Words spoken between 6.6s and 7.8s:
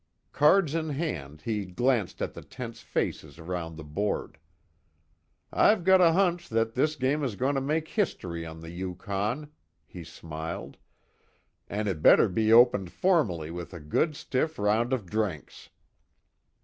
this game is going to